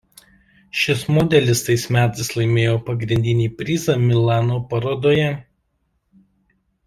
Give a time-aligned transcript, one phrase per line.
[0.83, 5.29] Šis modelis tais metais laimėjo pagrindinį prizą Milano parodoje.